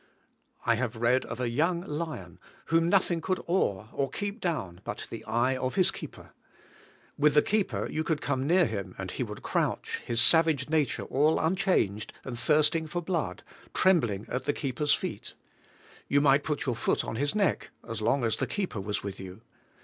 I 0.65 0.73
have 0.73 0.95
read 0.95 1.25
of 1.25 1.39
a 1.39 1.47
young 1.47 1.81
lion 1.81 2.39
whom 2.73 2.89
nothing 2.89 3.21
could 3.21 3.39
awe 3.45 3.85
or 3.93 4.09
keep 4.09 4.39
down 4.41 4.81
but 4.83 5.05
the 5.11 5.23
eye 5.25 5.55
of 5.55 5.75
his 5.75 5.91
keeper. 5.91 6.31
With 7.19 7.35
the 7.35 7.43
keeper 7.43 7.87
you 7.87 8.03
could 8.03 8.19
come 8.19 8.41
near 8.41 8.65
him, 8.65 8.95
and 8.97 9.11
he 9.11 9.21
would 9.21 9.43
crouch, 9.43 10.01
his 10.03 10.19
savage 10.19 10.69
nature 10.69 11.03
all 11.03 11.39
unchanged, 11.39 12.13
and 12.23 12.39
thirst 12.39 12.75
ing 12.75 12.87
for 12.87 13.03
blood,— 13.03 13.43
trembling 13.75 14.25
at 14.27 14.45
the 14.45 14.53
keeper's 14.53 14.95
feet. 14.95 15.35
You 16.07 16.19
might 16.19 16.41
put 16.41 16.65
your 16.65 16.75
foot 16.75 17.05
on 17.05 17.17
his 17.17 17.35
neck, 17.35 17.69
as 17.87 18.01
long 18.01 18.23
as 18.23 18.37
the 18.37 18.47
keeper 18.47 18.81
was 18.81 19.03
with 19.03 19.19
you. 19.19 19.41